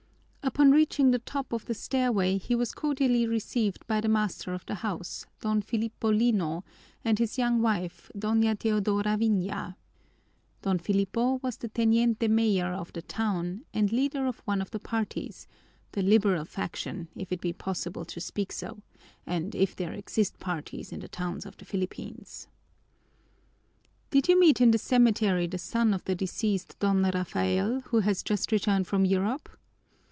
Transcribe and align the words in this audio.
Upon 0.43 0.71
reaching 0.71 1.11
the 1.11 1.19
top 1.19 1.53
of 1.53 1.65
the 1.65 1.73
stairway, 1.73 2.37
he 2.37 2.55
was 2.55 2.73
cordially 2.73 3.25
received 3.25 3.87
by 3.87 4.01
the 4.01 4.09
master 4.09 4.53
of 4.53 4.65
the 4.65 4.75
house, 4.75 5.25
Don 5.39 5.61
Filipo 5.61 6.11
Lino, 6.11 6.65
and 7.05 7.19
his 7.19 7.37
young 7.37 7.61
wife, 7.61 8.11
Doña 8.17 8.57
Teodora 8.59 9.15
Viña. 9.17 9.75
Don 10.61 10.77
Filipo 10.77 11.39
was 11.41 11.57
the 11.57 11.69
teniente 11.69 12.27
mayor 12.27 12.73
of 12.73 12.91
the 12.91 13.01
town 13.03 13.63
and 13.73 13.93
leader 13.93 14.25
of 14.27 14.39
one 14.39 14.61
of 14.61 14.71
the 14.71 14.79
parties 14.79 15.47
the 15.93 16.01
liberal 16.01 16.43
faction, 16.43 17.07
if 17.15 17.31
it 17.31 17.39
be 17.39 17.53
possible 17.53 18.03
to 18.05 18.19
speak 18.19 18.51
so, 18.51 18.81
and 19.25 19.55
if 19.55 19.73
there 19.73 19.93
exist 19.93 20.37
parties 20.39 20.91
in 20.91 20.99
the 20.99 21.07
towns 21.07 21.45
of 21.45 21.55
the 21.57 21.65
Philippines. 21.65 22.49
"Did 24.09 24.27
you 24.27 24.37
meet 24.37 24.59
in 24.59 24.71
the 24.71 24.77
cemetery 24.77 25.47
the 25.47 25.57
son 25.59 25.93
of 25.93 26.03
the 26.03 26.15
deceased 26.15 26.77
Don 26.79 27.03
Rafael, 27.03 27.81
who 27.85 27.99
has 28.01 28.21
just 28.21 28.51
returned 28.51 28.85
from 28.87 29.05
Europe?" 29.05 29.47